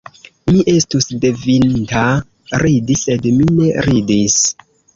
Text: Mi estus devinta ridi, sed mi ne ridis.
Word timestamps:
Mi 0.51 0.61
estus 0.71 1.05
devinta 1.25 2.05
ridi, 2.65 2.99
sed 3.05 3.31
mi 3.39 3.49
ne 3.61 3.87
ridis. 3.89 4.43